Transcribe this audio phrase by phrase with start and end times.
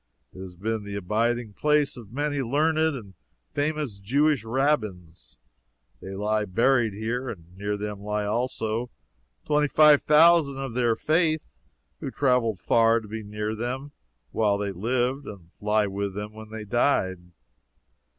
[0.33, 3.13] It has been the abiding place of many learned and
[3.53, 5.37] famous Jewish rabbins.
[6.01, 8.89] They lie buried here, and near them lie also
[9.45, 11.47] twenty five thousand of their faith
[11.99, 13.91] who traveled far to be near them
[14.31, 17.19] while they lived and lie with them when they died.